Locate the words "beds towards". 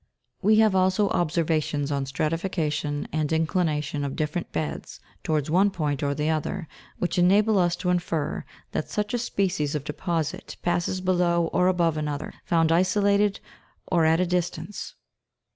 4.51-5.47